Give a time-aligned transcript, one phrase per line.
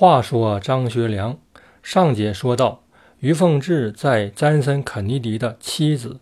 [0.00, 1.40] 话说张学良
[1.82, 2.84] 上节说到，
[3.18, 6.20] 于凤至在詹森·肯尼迪的妻子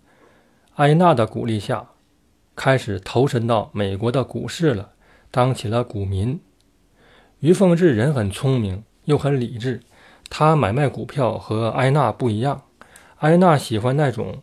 [0.76, 1.90] 艾娜的鼓励下，
[2.54, 4.92] 开始投身到美国的股市了，
[5.30, 6.40] 当起了股民。
[7.40, 9.82] 于凤至人很聪明，又很理智。
[10.30, 12.62] 他买卖股票和艾娜不一样，
[13.18, 14.43] 艾娜喜欢那种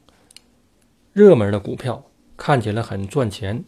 [1.12, 2.04] 热门的股票，
[2.38, 3.64] 看起来很赚钱。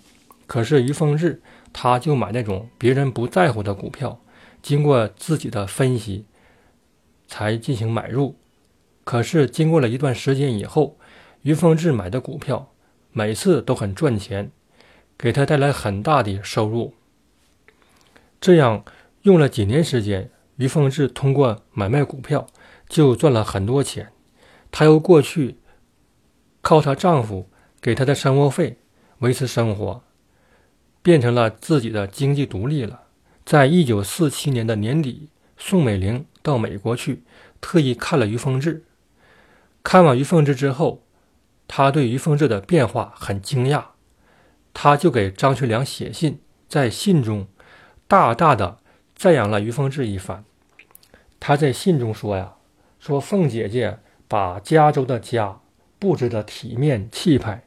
[0.45, 1.41] 可是于凤至
[1.73, 4.19] 他就买那种别人不在乎的股票，
[4.65, 6.25] 经过自己的分析
[7.27, 8.35] 才进行买入。
[9.03, 10.97] 可是经过了一段时间以后，
[11.43, 12.73] 于凤至买的股票
[13.11, 14.49] 每次都很赚钱，
[15.15, 16.95] 给他带来很大的收入。
[18.41, 18.83] 这样
[19.21, 20.31] 用了几年时间。
[20.55, 22.47] 于凤至通过买卖股票
[22.89, 24.11] 就赚了很多钱，
[24.71, 25.59] 她由过去
[26.61, 27.47] 靠她丈夫
[27.79, 28.79] 给她的生活费
[29.19, 30.01] 维持生活，
[31.03, 33.04] 变成了自己的经济独立了。
[33.45, 37.23] 在一九四七年的年底，宋美龄到美国去，
[37.61, 38.83] 特意看了于凤至。
[39.83, 41.03] 看完于凤至之后，
[41.67, 43.83] 他对于凤至的变化很惊讶，
[44.73, 47.47] 他就给张学良写信，在信中
[48.07, 48.79] 大大的。
[49.17, 50.43] 赞扬了于凤至一番。
[51.39, 52.55] 他在信中说：“呀，
[52.99, 55.61] 说凤姐姐把加州的家
[55.97, 57.63] 布置的体面气派，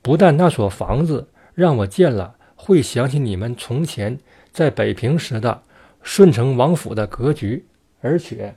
[0.00, 4.18] 不但那所房子让我见了会想起你们从前
[4.56, 5.62] 在北平时的
[6.00, 7.66] 顺城王府的格局，
[8.00, 8.56] 而且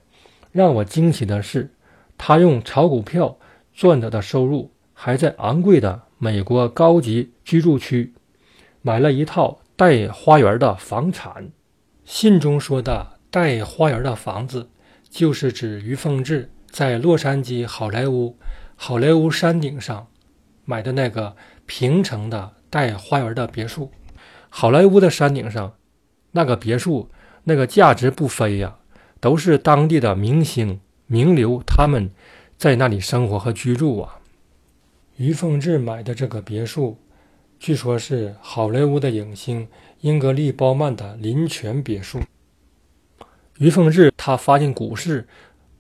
[0.49, 1.69] 让我惊奇的是，
[2.17, 3.37] 他用炒股票
[3.73, 8.13] 赚得的收入，还在昂贵的美国高级居住区
[8.81, 11.51] 买了一套带花园的房产。”
[12.05, 14.69] 信中说的带花园的房子，
[15.09, 18.37] 就是指于凤至在洛杉矶好莱坞
[18.77, 20.07] 好莱坞山顶上
[20.63, 23.91] 买的那个平城的带花园的别墅。
[24.47, 25.73] 好莱坞的山顶上
[26.31, 27.09] 那个别墅，
[27.43, 28.77] 那个价值不菲呀，
[29.19, 32.11] 都是当地的明星名流他们
[32.57, 34.19] 在那里生活和居住啊。
[35.17, 36.97] 于凤至买的这个别墅，
[37.59, 39.67] 据说是好莱坞的影星。
[40.01, 42.21] 英格丽·褒曼的林泉别墅。
[43.57, 45.27] 于凤至他发现股市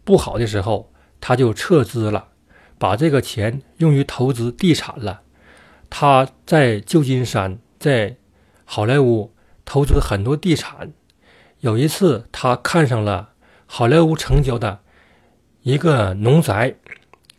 [0.03, 2.27] 不好的时候，他就撤资了，
[2.77, 5.21] 把这个钱用于投资地产了。
[5.89, 8.17] 他在旧金山、在
[8.65, 9.31] 好莱坞
[9.69, 10.91] 投资很多地产。
[11.59, 13.33] 有一次，他看上了
[13.67, 14.79] 好莱坞城郊的
[15.61, 16.75] 一个农宅，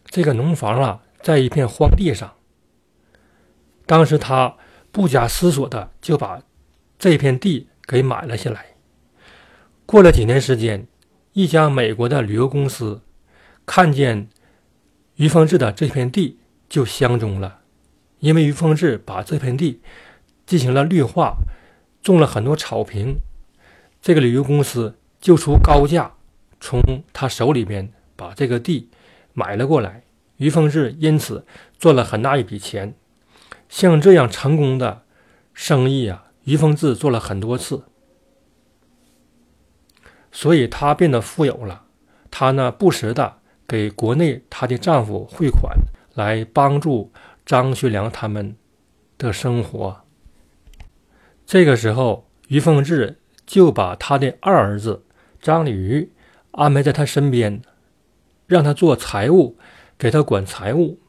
[0.04, 2.34] 这个农房啊，在一片荒地上。
[3.84, 4.54] 当时他
[4.92, 6.40] 不假思索的就把。
[7.02, 8.74] 这片地给买了下来。
[9.86, 10.86] 过了几年时间，
[11.32, 13.00] 一家美国的旅游公司
[13.64, 14.28] 看见
[15.14, 17.60] 于凤至的这片地，就相中了。
[18.18, 19.80] 因为于凤至把这片地
[20.44, 21.38] 进行了绿化，
[22.02, 23.16] 种了很多草坪，
[24.00, 26.12] 这个旅游公司就出高价
[26.60, 26.80] 从
[27.12, 28.90] 他手里边把这个地
[29.32, 30.04] 买了过来。
[30.36, 31.44] 于凤至因此
[31.78, 32.94] 赚了很大一笔钱。
[33.68, 35.02] 像这样成功的
[35.54, 36.24] 生意啊！
[36.42, 37.84] 于凤至做了很多次，
[40.32, 41.84] 所以她变得富有了。
[42.32, 43.36] 她呢，不时的
[43.68, 45.76] 给国内她的丈夫汇款，
[46.14, 47.12] 来帮助
[47.46, 48.56] 张学良他们
[49.16, 50.04] 的生活。
[51.50, 55.02] 这个时候，于凤至就把他的二儿子
[55.42, 56.12] 张鲤鱼
[56.52, 57.60] 安排在他身边，
[58.46, 59.56] 让他做财务，
[59.98, 61.00] 给他管财务。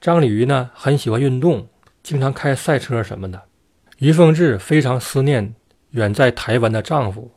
[0.00, 1.68] 张鲤鱼呢，很喜欢运动，
[2.02, 3.40] 经常开赛车什么的。
[3.98, 5.54] 于凤至非常思念
[5.90, 7.30] 远在台湾的丈夫，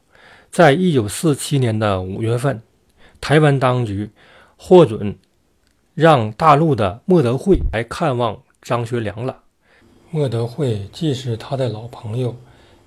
[0.50, 2.64] 在一九四七年的五月份，
[3.22, 4.10] 台湾当局
[4.58, 5.16] 获准
[5.94, 9.41] 让大陆的莫德惠来看望张学良了。
[10.14, 12.36] 莫德惠既是他的老朋友，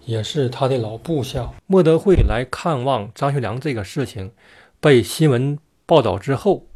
[0.04, 1.50] 也是他的老部下。
[1.66, 4.32] 莫德惠来看望张学良这个事情
[4.78, 6.66] 被新闻报道之后，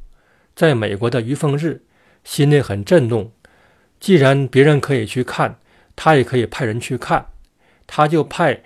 [0.57, 1.85] 在美国的于凤至
[2.25, 3.31] 心里很震动。
[4.01, 5.59] 既然别人可以去看，
[5.95, 7.27] 他也可以派人去看，
[7.87, 8.63] 他就派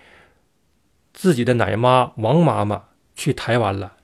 [1.13, 2.85] 自己的奶妈王妈妈
[3.17, 3.95] 去台湾了。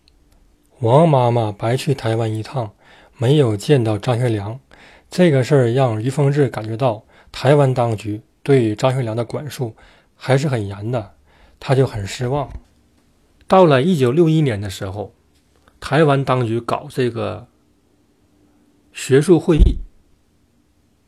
[0.80, 2.72] 王妈妈白去台湾一趟，
[3.18, 4.58] 没有见到张学良。
[5.08, 7.04] 这个事儿让于凤至感觉到
[7.40, 9.76] 台湾当局对张学良的管束
[10.16, 11.14] 还是很严的，
[11.60, 12.50] 他就很失望。
[13.46, 15.14] 到了一九六一年的时候，
[15.78, 17.46] 台湾当局搞这个
[18.92, 19.76] 学术会议，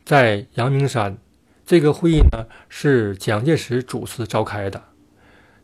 [0.05, 1.19] 在阳明山。
[1.67, 4.85] 这个会议呢是蒋介石主持召开的，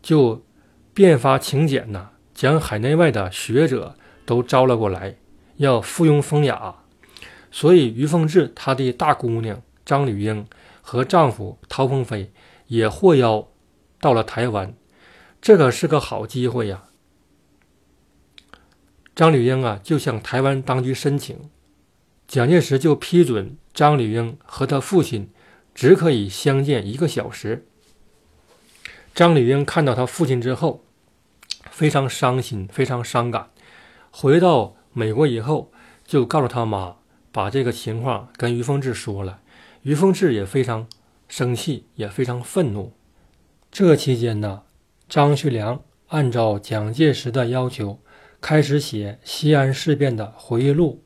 [0.02, 0.44] 就
[0.92, 5.14] 变发请柬呢，将海内外的学者都招了过来，
[5.58, 6.74] 要附庸风雅。
[7.52, 10.46] 所以于凤至她的大姑娘张女英
[10.82, 12.32] 和丈夫陶鹏飞
[12.66, 13.48] 也获邀
[14.00, 14.74] 到了台湾，
[15.40, 16.86] 这可是个好机会呀！
[19.14, 21.48] 张吕英啊就向台湾当局申请，
[22.26, 25.30] 蒋介石就批准张吕英和他父亲
[25.72, 27.66] 只可以相见一个小时。
[29.14, 30.84] 张吕英看到他父亲之后，
[31.70, 33.50] 非常伤心，非常伤感。
[34.10, 35.70] 回到美国以后，
[36.04, 36.96] 就告诉他妈，
[37.30, 39.40] 把这个情况跟于凤至说了。
[39.86, 40.88] 于凤至也非常
[41.28, 42.92] 生气，也非常愤怒。
[43.70, 44.62] 这期间呢，
[45.08, 48.00] 张学良按照蒋介石的要求，
[48.40, 51.04] 开始写西安事变的回忆录。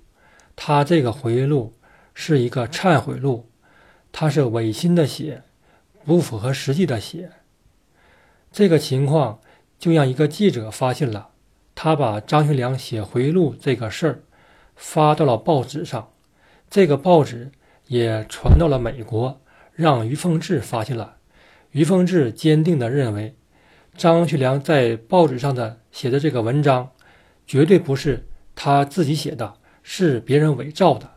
[0.56, 1.74] 他这个回忆录
[2.14, 3.50] 是一个忏悔录，
[4.10, 5.42] 他是违心的写，
[6.06, 7.32] 不符合实际的写。
[8.50, 9.40] 这个情况
[9.78, 11.28] 就让一个记者发现了。
[11.74, 14.22] 他把张学良写回忆录这个事儿
[14.74, 16.10] 发到了报纸上，
[16.70, 17.52] 这个报纸
[17.90, 19.40] 也传到了美国，
[19.72, 21.16] 让于凤至发现了。
[21.72, 23.34] 于凤至坚定地认为，
[23.96, 26.90] 张学良在报纸上的写的这个文章，
[27.48, 31.10] 绝对不是他自己写的，是别人伪造的。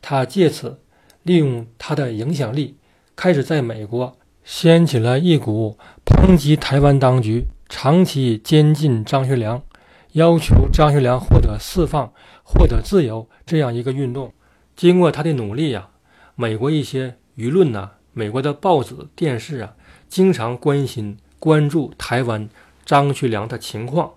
[0.00, 0.78] 他借此
[1.24, 2.76] 利用他的影响力，
[3.16, 9.60] 开始在美国掀起了一股抨击台湾当局长期监禁张学良。
[10.12, 12.12] 要求张学良获得释放、
[12.44, 14.32] 获得自由这样一个运动，
[14.76, 15.89] 经过他的努力呀，
[16.40, 19.74] 美国一些舆论呐，美国的报纸、电视啊，
[20.08, 22.48] 经常关心、关注台湾
[22.86, 24.14] 张学良的情况。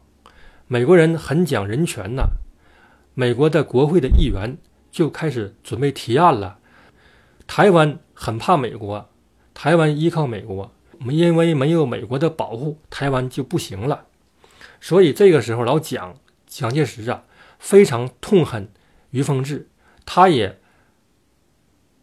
[0.66, 2.30] 美国人很讲人权呐，
[3.14, 4.58] 美国的国会的议员
[4.90, 6.60] 就开始准备提案了。
[7.46, 9.10] 台湾很怕美国，
[9.54, 10.72] 台湾依靠美国，
[11.10, 14.06] 因为没有美国的保护，台湾就不行了。
[14.80, 16.16] 所以这个时候，老蒋
[16.48, 17.26] 蒋介石啊，
[17.60, 18.70] 非常痛恨
[19.10, 19.68] 于凤至，
[20.06, 20.62] 他也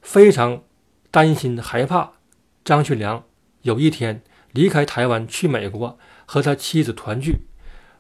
[0.02, 0.62] 非常
[1.10, 2.12] 担心害怕
[2.64, 3.24] 张学良
[3.62, 7.40] 有一天离开台湾去美国和他妻子团聚，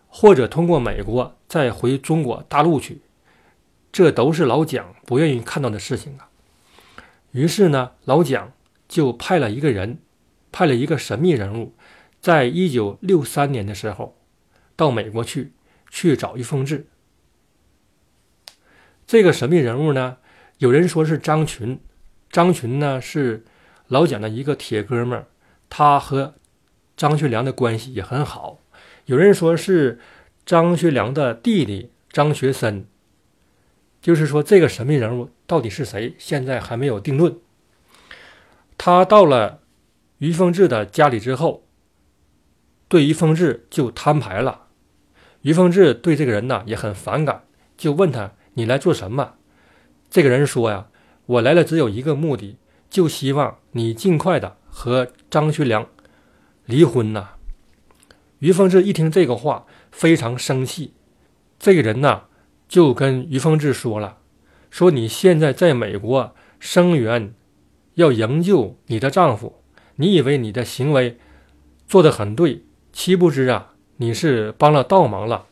[0.08, 3.02] 或者通过美国再回中国大陆去，
[3.92, 6.28] 这都是老蒋不愿意看到的事情啊。
[7.32, 8.52] 于是呢，老蒋
[8.88, 9.98] 就派了一个人，
[10.50, 11.74] 派了一个神秘人物，
[12.20, 14.16] 在一九六三年的时候。
[14.76, 15.52] 到美国去，
[15.90, 16.86] 去找于凤至。
[19.06, 20.16] 这个神秘人物呢，
[20.56, 21.78] 有人说是张群，
[22.30, 23.44] 张群呢是
[23.88, 25.26] 老蒋的一个铁哥们儿，
[25.68, 26.34] 他和
[26.96, 28.60] 张学良的关系也很好。
[29.06, 29.98] 有人说是
[30.46, 32.86] 张学良的弟弟张学森。
[34.02, 37.36] 就是说，这个神秘人物到底是谁，现在还没有定论。
[38.78, 39.60] 他到了
[40.16, 41.64] 于凤至的家里之后，
[42.88, 44.68] 对于凤至就摊牌了。
[45.42, 47.44] 于凤至对这个人呢也很反感，
[47.76, 49.34] 就问他：“你来做什么？”
[50.08, 50.86] 这个人说：“呀，
[51.30, 52.56] 我来了只有一个目的，
[52.88, 55.86] 就希望你尽快的和张学良
[56.64, 57.34] 离婚呐。”
[58.40, 60.94] 于凤至一听这个话，非常生气。
[61.58, 62.22] 这个人呢
[62.68, 64.18] 就跟于凤至说了
[64.70, 67.32] ：“说你现在在美国声援，
[67.94, 69.62] 要营救你的丈夫，
[69.96, 71.16] 你以为你的行为
[71.86, 75.46] 做得很对，岂不知啊？”你是帮了倒忙了，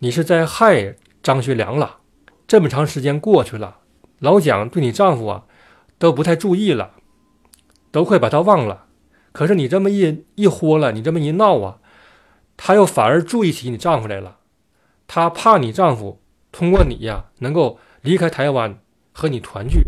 [0.00, 2.00] 你是在害张学良了。
[2.46, 3.78] 这么长时间过去了，
[4.18, 5.44] 老蒋对你丈夫啊
[5.98, 6.92] 都不太注意了，
[7.90, 8.86] 都快把他忘了。
[9.32, 11.78] 可是你这么一一豁了，你这么一闹啊，
[12.56, 14.38] 他又反而注意起你丈夫来了。
[15.06, 16.20] 他怕你丈夫
[16.52, 18.78] 通过你呀能够离开台湾
[19.12, 19.82] 和你团聚，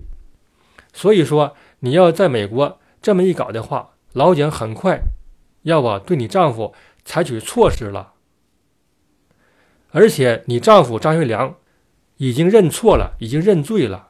[0.92, 5.00] 所以说你要在美国这么一搞的话，老蒋很快
[5.62, 6.74] 要啊对你丈夫。
[7.08, 8.14] 采取措施了，
[9.92, 11.54] 而且你丈夫张学良
[12.16, 14.08] 已经认错了，已经认罪了。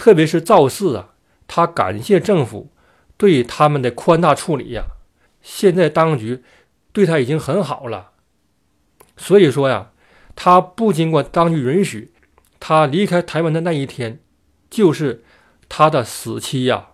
[0.00, 1.10] 特别是赵四啊，
[1.46, 2.70] 他感谢政府
[3.18, 4.84] 对他们的宽大处理呀。
[5.42, 6.42] 现在当局
[6.90, 8.12] 对他已经很好了，
[9.18, 9.90] 所以说呀，
[10.34, 12.14] 他不经过当局允许，
[12.58, 14.20] 他离开台湾的那一天
[14.70, 15.22] 就是
[15.68, 16.92] 他的死期呀。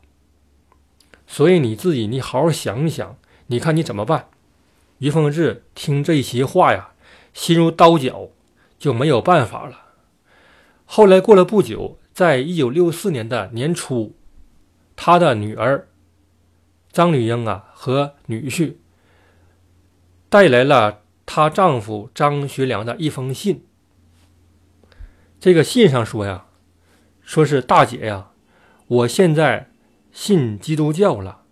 [1.29, 4.31] 所以你自己，你好好想一想，你看你怎么办？
[4.99, 6.91] 于凤至听这些话呀，
[7.33, 8.31] 心如刀绞，
[8.81, 9.83] 就没有办法了。
[10.85, 14.15] 后来过了不久，在一九六四年的年初，
[14.97, 15.87] 他的女儿
[16.91, 18.77] 张女英啊和女婿
[20.31, 23.67] 带来了她丈夫张学良的一封信。
[25.39, 26.47] 这个信上说呀，
[27.21, 28.31] 说是大姐呀，
[28.87, 29.69] 我现在
[30.11, 31.43] 信基督教了，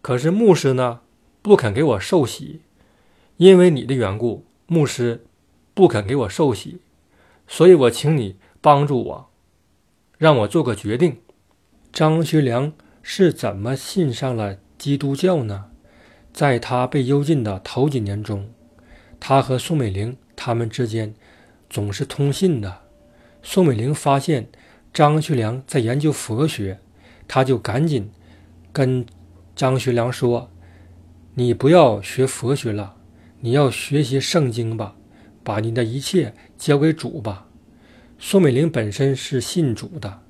[0.00, 1.02] 可是牧师呢
[1.42, 2.62] 不肯给我受洗。
[3.36, 5.26] 因为你的缘故，牧师
[5.74, 6.80] 不肯给我受洗，
[7.46, 9.30] 所以我请你帮助我，
[10.18, 11.18] 让我做个决定。
[11.92, 15.66] 张学良是怎么信上了基督教呢？
[16.32, 18.50] 在他被幽禁的头几年中，
[19.20, 21.14] 他和宋美龄他们之间
[21.70, 22.80] 总是通信的。
[23.42, 24.48] 宋美龄发现
[24.92, 26.80] 张学良在研究佛学，
[27.28, 28.10] 他就赶紧
[28.72, 29.06] 跟
[29.54, 30.50] 张学良说
[31.34, 32.96] ：“你不要学佛学了，
[33.40, 34.96] 你要学习圣经吧，
[35.44, 37.46] 把你的一切交给主吧。”
[38.18, 40.22] 宋美龄本身是信主的，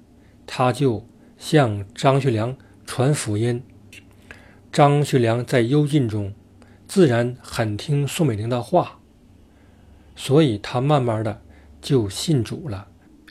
[0.46, 1.06] 他就
[1.38, 3.62] 向张学良传福音。
[4.72, 6.34] 张学良在幽禁中，
[6.88, 8.98] 自然很听宋美龄的话，
[10.16, 11.42] 所以他慢慢的
[11.80, 12.88] 就信主了。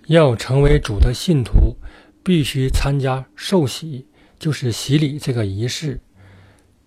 [0.07, 1.75] 要成为主的信徒，
[2.24, 4.07] 必须参加受洗，
[4.39, 6.00] 就是洗礼这个仪式。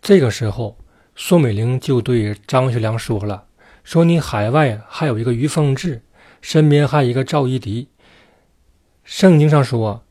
[0.00, 0.78] 这个时候，
[1.14, 3.46] 宋美龄就对张学良说了
[3.84, 6.02] ：“说你海外还有一个于凤至，
[6.48, 7.88] 身边还有一个赵一荻。
[9.02, 10.04] 圣经上说，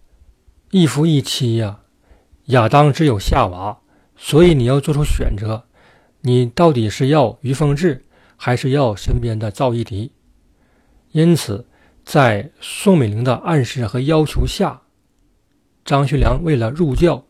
[0.71, 1.79] 一夫一妻呀，
[2.47, 3.79] 亚当只有夏娃，
[4.17, 5.63] 所以你要做出选择，
[6.23, 8.03] 你到底是要于凤至，
[8.35, 10.09] 还是要身边的赵一荻？
[11.13, 11.67] 因此。”
[12.03, 14.83] 在宋美龄的暗示和要求下，
[15.83, 17.25] 张学良为了入教，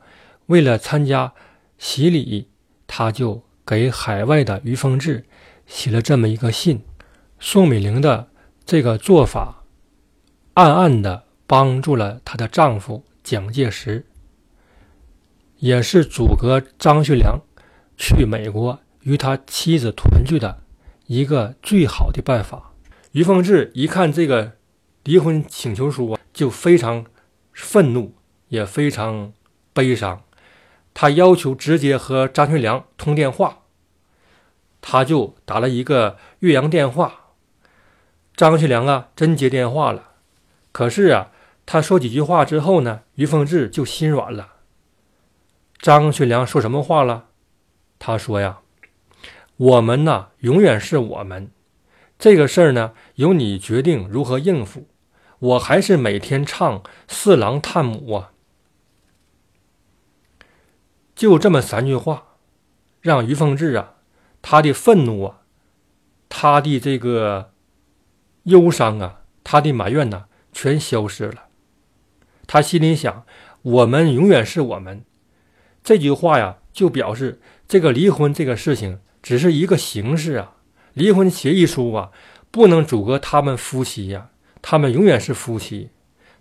[0.48, 1.34] 为了参加
[1.78, 2.50] 洗礼，
[2.86, 5.24] 他就给海外的于凤至
[5.66, 6.82] 写了这么一个信。
[7.40, 8.28] 宋美龄的
[8.66, 9.64] 这个做法，
[10.56, 14.06] 暗暗的帮助了她的丈夫蒋介石，
[15.58, 17.42] 也是阻隔张学良
[17.96, 20.64] 去美国与他妻子团聚的
[21.06, 22.72] 一个最好的办法。
[23.12, 24.54] 于凤至一看这个。
[25.06, 27.06] 离婚请求书啊，就非常
[27.54, 28.16] 愤怒，
[28.48, 29.34] 也非常
[29.72, 30.24] 悲伤。
[30.96, 33.60] 他要求直接和张学良通电话，
[34.82, 37.25] 他就打了一个岳阳电话。
[38.36, 40.12] 张学良啊，真接电话了。
[40.72, 41.32] 可是啊，
[41.66, 44.54] 他说几句话之后呢，于凤至就心软了。
[45.80, 47.30] 张学良说什么话了？
[47.98, 48.60] 他说呀
[49.56, 51.50] ：“我们呐，永远是我们。
[52.20, 54.88] 这个事儿呢，由你决定如何应付。”
[55.40, 58.32] 我还是每天唱四郎探母啊，
[61.14, 62.38] 就这么三句话，
[63.02, 63.96] 让于凤至啊，
[64.42, 65.42] 他的愤怒啊，
[66.30, 67.52] 他的这个
[68.46, 71.46] 忧伤啊，他的埋怨呐，全消失了。
[72.48, 73.26] 他心里想：
[73.62, 75.04] 我们永远是我们。
[75.84, 80.56] 这句话呀，就表示这个离婚这个事情只是一个形式啊，
[80.94, 82.12] 离婚协议书啊，
[82.50, 84.30] 不能阻隔他们夫妻呀。
[84.62, 85.90] 他们永远是夫妻，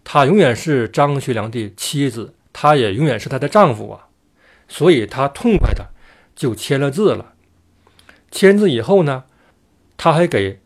[0.02, 4.08] 她永远是张学良的妻子，她也永远是他的丈夫啊，
[4.68, 5.90] 所以他痛快的
[6.34, 7.34] 就签了字了。
[8.30, 9.24] 签字以后呢，
[9.96, 10.60] 他还给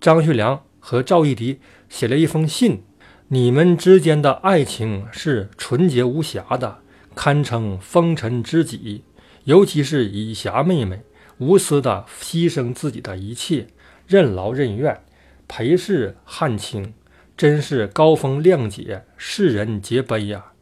[0.00, 1.58] 张学良和赵一荻
[1.90, 2.82] 写了一封信：
[3.28, 6.78] 你们之间的爱情是纯洁无瑕的，
[7.14, 9.04] 堪称风尘知己。
[9.44, 11.02] 尤其是以霞妹妹
[11.36, 13.66] 无私的牺牲自己的一切，
[14.06, 15.02] 任劳任怨。
[15.46, 16.94] 陪侍汉卿，
[17.36, 20.52] 真是高风亮节，世人皆悲呀！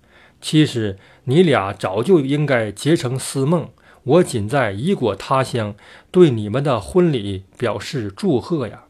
[0.41, 3.71] 其实你俩早就应该结成私梦，
[4.03, 5.77] 我仅在异国他乡
[6.11, 8.86] 对你们的婚礼表示祝贺呀。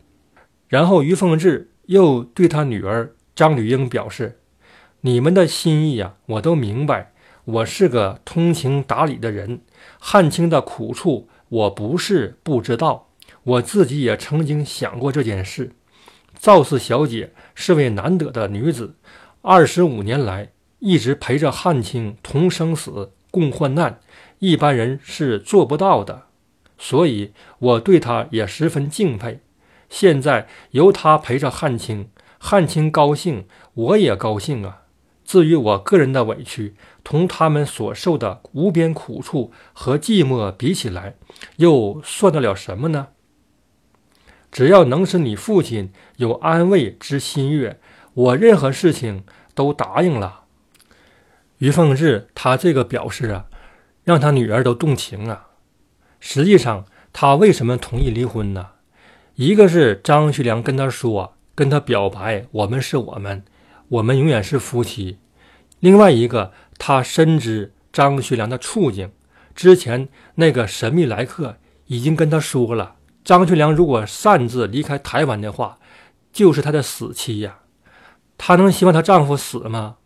[0.69, 4.41] 然后于凤至又对他女儿张女英表示
[5.03, 7.13] ：“你们的心意呀，我都明白。
[7.45, 9.61] 我是个通情达理的人，
[10.01, 13.11] 汉卿的苦处我不是不知道，
[13.45, 15.73] 我自己也曾经想过这件事。”
[16.39, 18.97] 赵氏小姐是位难得的女子，
[19.43, 24.01] 二十五年来一直陪着汉卿同生死、共患难，
[24.41, 26.25] 一般人是做不到的。
[26.77, 29.41] 所以我对她也十分敬佩。
[29.89, 34.83] 现在由他陪着汉卿，汉卿高兴，我也高兴啊。
[35.25, 41.17] 至于我个人的委屈，同他们所受的无边苦处和寂寞比起来，
[41.57, 43.09] 又算得了什么呢？
[44.53, 47.81] 只要能使你父亲有安慰之心悦，
[48.15, 49.25] 我任何事情
[49.55, 50.43] 都答应了。
[51.59, 53.47] 于凤至他这个表示啊，
[54.05, 55.49] 让他女儿都动情啊。
[56.21, 58.69] 实际上，他为什么同意离婚呢？
[59.37, 63.45] 一个是张学良跟他说，跟他表白，我们是我们，
[63.89, 65.19] 我们永远是夫妻。
[65.79, 69.13] 另外一个，他深知张学良的处境，
[69.55, 72.95] 之前那个神秘来客已经跟他说了。
[73.23, 75.79] 张学良如果擅自离开台湾的话，
[76.33, 77.59] 就是她的死期呀。
[78.39, 79.97] 她能希望她丈夫死吗？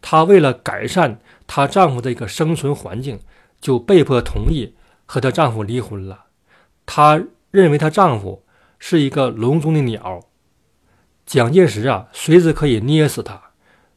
[0.00, 3.18] 她为了改善她丈夫的一个生存环境，
[3.60, 4.76] 就被迫同意
[5.06, 6.26] 和她丈夫离婚了。
[6.84, 8.44] 她认为她丈夫
[8.88, 10.20] 是一个笼中的鸟，
[11.24, 13.50] 蒋介石啊随时可以捏死他，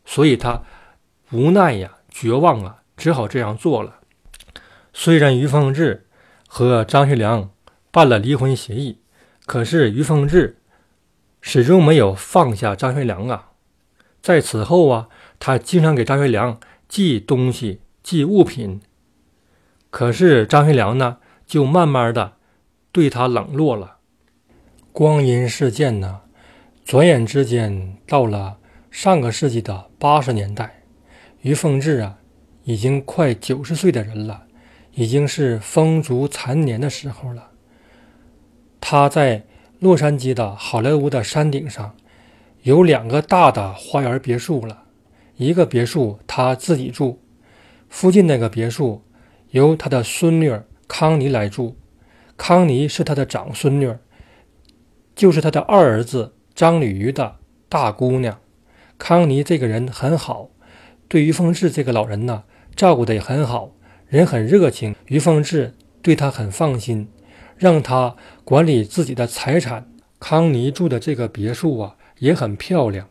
[0.04, 0.64] 所以他
[1.32, 4.00] 无奈呀，绝望啊，只好这样做了。
[4.92, 6.08] 虽然于凤至
[6.48, 7.52] 和张学良。
[7.92, 9.00] 办了离婚协议，
[9.48, 10.60] 可是于凤至
[11.42, 13.50] 始终没有放下张学良啊。
[14.22, 18.80] 在此后啊，他经常给张学良寄东西、寄物品。
[19.90, 21.18] 可是张学良呢，
[21.48, 22.34] 就慢慢的
[22.92, 23.98] 对他冷落了。
[25.00, 26.20] 光阴似箭呢，
[26.84, 28.58] 转眼之间到了
[28.92, 30.84] 上个世纪的八十年代，
[31.40, 32.18] 于凤至啊，
[32.66, 34.44] 已经快九十岁的人了，
[34.92, 37.52] 已经是风烛残年的时候了。
[38.82, 39.46] 他在
[39.80, 41.96] 洛杉矶的好莱坞的山顶上。
[42.64, 44.84] 有两个大的花园别墅了，
[45.38, 47.22] 一个别墅他自己住，
[47.88, 49.02] 附近那个别墅
[49.52, 50.54] 由他的孙女
[50.90, 51.78] 康妮来住。
[52.36, 53.90] 康妮是他的长孙女，
[55.20, 58.40] 就是他的二儿子张吕瑜的大姑娘。
[58.98, 60.50] 康妮这个人很好，
[61.10, 63.74] 对于凤至这个老人呢，照顾的也很好，
[64.08, 64.96] 人很热情。
[65.08, 67.10] 于凤至对他很放心，
[67.58, 69.92] 让他管理自己的财产。
[70.22, 71.98] 康妮住的这个别墅啊。
[72.20, 73.10] 也很漂亮，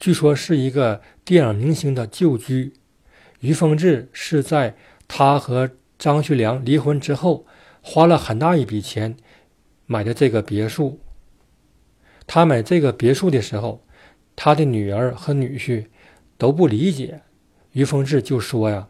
[0.00, 2.72] 据说是一个电影明星的旧居。
[3.38, 4.74] 于凤至是在
[5.06, 7.46] 他和张学良离婚之后，
[7.80, 9.16] 花了很大一笔钱
[9.86, 10.98] 买的这个别墅。
[12.26, 13.84] 他买这个别墅的时候，
[14.34, 15.86] 他的女儿和女婿
[16.38, 17.20] 都不理解。
[17.72, 18.88] 于凤至就说呀：“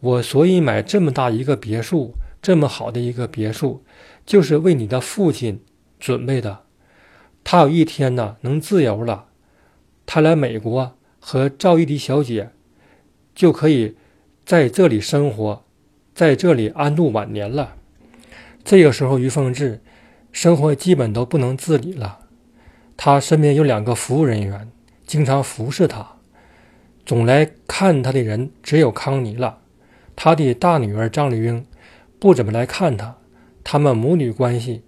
[0.00, 3.84] 我所以买这么大一个别墅，这么好的一个别墅，
[4.26, 5.60] 就是为你的父亲
[5.98, 6.64] 准备的。”
[7.44, 9.26] 他有一天呢，能自由了，
[10.06, 12.50] 他来美国和赵玉迪小姐
[13.34, 13.96] 就可以
[14.44, 15.64] 在这里生活，
[16.14, 17.76] 在这里安度晚年了。
[18.64, 19.82] 这个时候，于凤至
[20.32, 22.20] 生活基本都不能自理了。
[22.96, 24.70] 他身边有两个服务人员，
[25.06, 26.16] 经常服侍他，
[27.04, 29.58] 总来看他的人只有康妮了。
[30.16, 31.66] 他的大女儿张丽英
[32.18, 33.16] 不怎么来看他，
[33.62, 34.84] 他们母女关系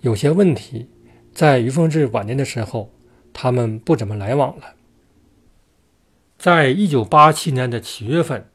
[0.00, 0.88] 有些问题。
[1.34, 2.92] 在于凤至晚年的时候，
[3.32, 4.74] 他们不怎么来往了。
[6.38, 8.48] 在一九八七年的七月份，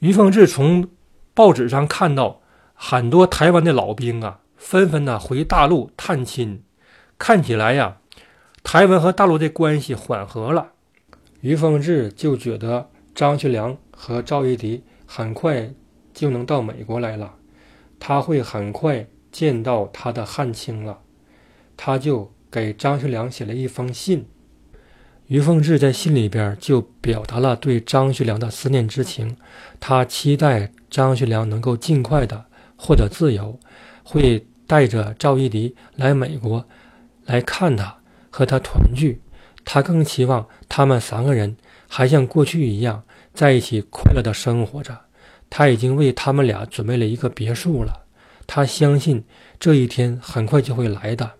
[0.00, 0.88] 于凤至从
[1.32, 2.42] 报纸上看到
[2.74, 6.63] 很多台湾的老兵啊，纷纷的回大陆探亲，
[7.18, 7.98] 看起来呀，
[8.62, 10.72] 台湾和大陆的关系缓和了。
[11.40, 15.70] 于凤至就觉得张学良和赵一荻很快
[16.12, 17.34] 就能到美国来了，
[18.00, 21.00] 他会很快见到他的汉卿了。
[21.76, 24.26] 他就给张学良写了一封信，
[25.26, 29.36] 于凤至在信里边就表达了对张学良的思念之情，
[29.80, 32.46] 他期待张学良能够尽快的
[32.76, 33.58] 获得自由，
[34.04, 36.64] 会带着赵一荻来美国
[37.24, 37.98] 来看他，
[38.30, 39.20] 和他团聚。
[39.64, 41.56] 他更期望他们三个人
[41.88, 45.00] 还像过去一样在一起快乐的生活着。
[45.48, 48.04] 他已经为他们俩准备了一个别墅了，
[48.46, 49.24] 他相信
[49.58, 51.32] 这一天很快就会来的。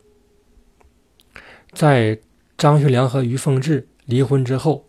[1.73, 2.19] 在
[2.57, 4.87] 张学良和于凤至离婚之后，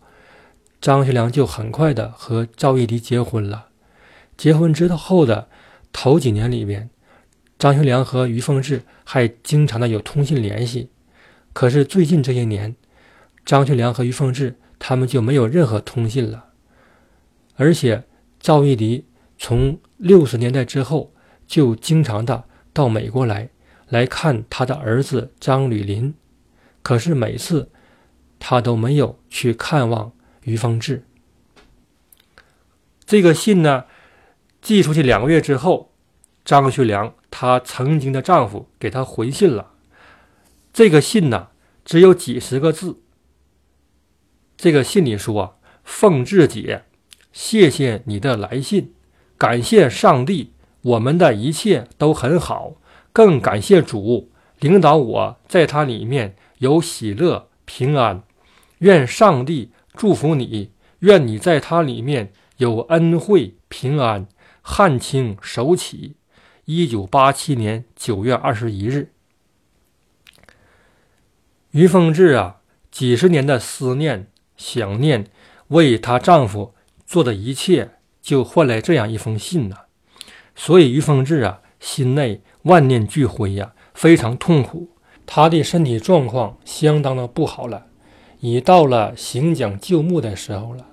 [0.80, 3.66] 张学良就很快的和赵一荻结婚了。
[4.36, 5.48] 结婚之后的
[5.92, 6.88] 头几年里边，
[7.58, 10.90] 张学良和于凤至还经常的有通信联系。
[11.52, 12.76] 可是最近这些年，
[13.44, 16.50] 张学良和于凤至他们就没有任何通信了。
[17.56, 18.04] 而且
[18.38, 19.04] 赵一荻
[19.38, 21.14] 从六十年代之后
[21.46, 23.48] 就经常的到美国来，
[23.88, 26.14] 来看他的儿子张吕林。
[26.82, 27.70] 可是每次，
[28.38, 30.12] 他都没有去看望
[30.44, 31.04] 于凤至。
[33.06, 33.86] 这个信呢，
[34.60, 35.92] 寄出去两个月之后，
[36.44, 39.72] 张学良她曾经的丈夫给她回信了。
[40.72, 41.48] 这个信呢，
[41.84, 43.02] 只有几十个字。
[44.56, 46.84] 这个信里说：“凤至姐，
[47.34, 48.94] 谢谢你的来信，
[49.36, 52.76] 感谢上帝，我们的一切都很好，
[53.12, 58.22] 更感谢主领导我在他里面。”有喜乐平安，
[58.78, 60.70] 愿上帝祝福你，
[61.00, 64.26] 愿你在他里面有恩惠平安。
[64.62, 66.16] 汉卿手起，
[66.68, 69.12] 一九八七年九月二十一日。
[71.70, 72.56] 于凤至啊，
[72.90, 74.26] 几十年的思念、
[74.56, 75.26] 想念，
[75.68, 76.74] 为她丈夫
[77.06, 79.82] 做的一切，就换来这样一封信呐。
[80.56, 84.90] 所以于凤至啊，心内万念俱灰呀，非常痛苦。
[85.24, 87.86] 她的身体状况相当的不好了，
[88.40, 90.84] 已到了行将就木的时候了。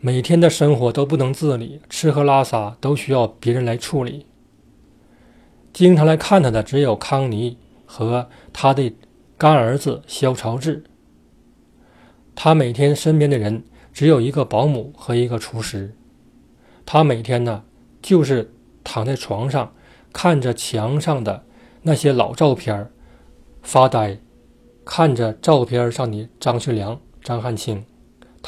[0.00, 4.26] 每天的生活都不能自理，吃喝拉撒都需要别人来处理。
[5.72, 8.94] 经常来看他的只有康妮和他的
[9.36, 10.84] 干儿子萧朝志。
[12.34, 15.94] 他每天身边的人只有一个保姆和一个厨师。
[16.84, 17.64] 他每天呢，
[18.00, 18.52] 就是
[18.84, 19.72] 躺在床上，
[20.12, 21.44] 看着墙上的。
[21.82, 22.90] 那些老照片
[23.62, 24.18] 发呆，
[24.84, 27.84] 看着照片上的张学良、张汉卿，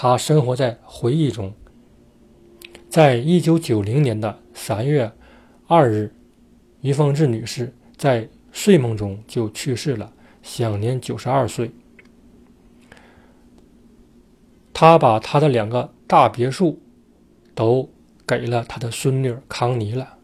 [0.01, 1.53] 他生活在回忆中。
[2.89, 5.11] 在一九九零年的三月
[5.67, 6.15] 二日，
[6.83, 11.73] 于凤至女士在睡梦中就去世了，享年九十二岁。
[14.73, 16.81] 他把他的两个大别墅
[17.57, 17.91] 都
[18.25, 20.19] 给了他的孙女康妮了。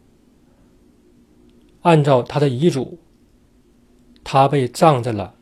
[1.81, 2.97] 按照他的遗嘱，
[4.23, 5.35] 他被葬在了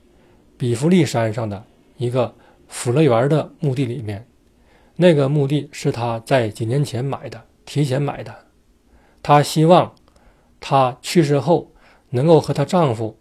[0.58, 1.64] 比弗利山上的
[1.98, 2.34] 一个
[2.74, 4.28] 辅乐园的墓地里面。
[4.96, 8.48] 那个墓地是他在几年前买的，提前买的。
[9.22, 9.94] 她希望
[10.60, 11.72] 她去世后
[12.10, 13.16] 能够和她丈夫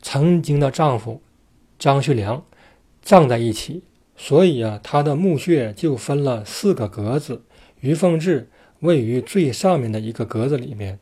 [0.00, 1.20] 曾经的丈夫
[1.80, 2.44] 张学良
[3.02, 3.82] 葬在一起，
[4.16, 7.42] 所以啊，她的墓穴就分了四个格子，
[7.80, 11.00] 于凤至位于最上面的一个格子里面。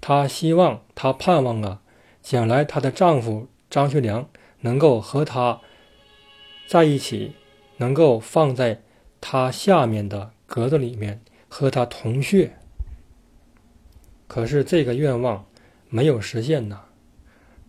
[0.00, 1.80] 她希望，她盼望啊，
[2.20, 4.28] 将来她的丈夫张学良
[4.62, 5.60] 能够和她
[6.70, 7.32] 在一起，
[7.78, 8.80] 能够放在
[9.20, 12.52] 他下面的格子里面和他同穴。
[14.28, 15.46] 可是这个愿望
[15.88, 16.82] 没有实现呐。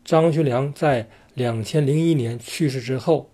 [0.06, 3.32] 张学良在两千零一年去世之后，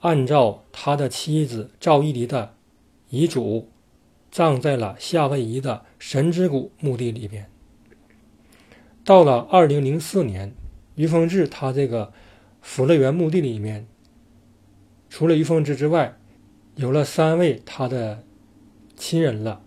[0.00, 2.54] 按照他的妻子赵一荻的
[3.08, 3.70] 遗嘱，
[4.30, 7.50] 葬在了夏威夷的神之谷墓地里边。
[9.02, 10.54] 到了二零零四年，
[10.96, 12.12] 于凤至他这个
[12.60, 13.86] 福乐园墓地里面，
[15.08, 16.16] 除了于凤至之外，
[16.76, 18.22] 有了三位他的
[18.96, 19.60] 亲人了，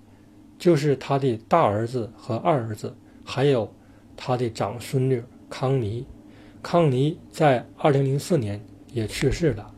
[0.58, 3.74] 就是他的大儿子和二儿子，还有
[4.16, 6.06] 他的长孙女康妮。
[6.62, 9.72] 康妮在二零零四年也去世了，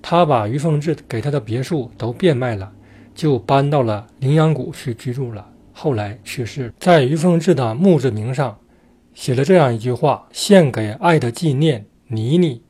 [0.00, 2.72] 他把于凤至给他的别墅都变卖了，
[3.14, 5.50] 就搬到了羚羊谷去居住了。
[5.72, 8.58] 后来去世，在于凤至的墓志铭上。
[9.14, 12.62] 写了这样一句话：“献给爱的纪念，妮妮。”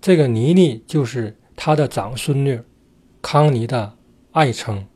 [0.00, 2.60] 这个妮妮就是他的长孙女
[3.20, 3.94] 康妮的
[4.30, 4.86] 爱称。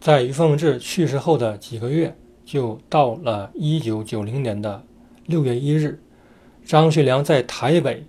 [0.00, 4.84] 在于凤至去世后的几个月，就到了一九九零年的
[5.26, 6.02] 六月一日，
[6.64, 8.06] 张学良在台北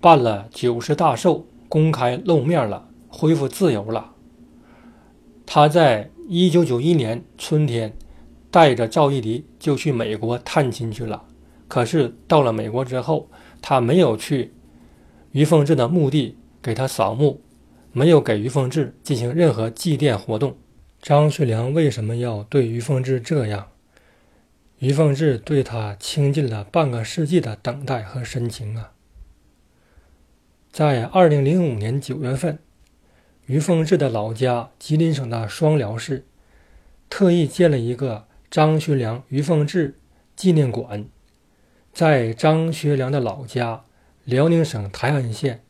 [0.00, 4.12] 办了九十大寿，公开露面了，恢复自由了。
[5.44, 7.96] 他在一九九一年春天。
[8.54, 11.24] 带着赵一荻就去美国探亲去了。
[11.66, 13.28] 可是到了美国之后，
[13.60, 14.54] 他没有去
[15.32, 17.42] 于凤至的墓地给他扫墓，
[17.92, 20.56] 没有给于凤至进行任何祭奠活动。
[21.02, 23.68] 张学良为什么要对于凤至这样？
[24.78, 28.92] 于凤至对他倾尽了半个世纪的等待和深情啊！
[30.72, 32.58] 在二零零五年九月份，
[33.44, 36.24] 于凤至的老家吉林省的双辽市，
[37.10, 38.26] 特意建了一个。
[38.50, 39.98] 张学良、于凤至
[40.36, 41.06] 纪念馆
[41.92, 43.82] 在张学良的老家
[44.22, 45.63] 辽宁省台安县，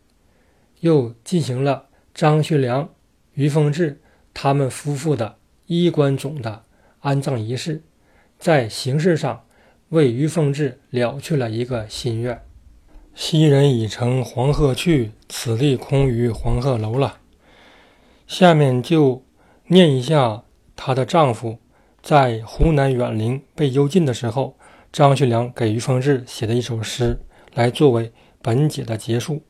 [0.85, 2.91] 又进行了张学良、
[3.33, 4.03] 于凤至
[4.35, 6.63] 他们夫妇的衣冠冢的
[7.01, 7.83] 安葬仪式，
[8.39, 9.47] 在形式上
[9.89, 12.43] 为于凤至了却了一个心愿。
[13.15, 17.21] 昔人已乘黄鹤去，此地空余黄鹤楼了。
[18.27, 19.25] 下面就
[19.69, 20.43] 念一下
[20.77, 21.57] 她的丈夫。
[22.03, 24.59] 在湖南远陵被幽禁的时候，
[24.93, 27.23] 张学良给于凤至写的一首诗，
[27.55, 29.43] 来作为本节的结束。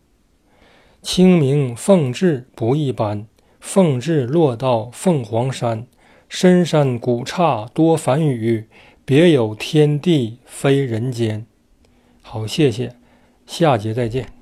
[1.04, 3.26] 清明凤至不一般，
[3.60, 5.86] 凤至落到凤凰山，
[6.30, 8.68] 深山古刹多梵语，
[9.04, 11.44] 别有天地非人间。
[12.22, 12.96] 好，谢谢，
[13.46, 14.33] 下节再见。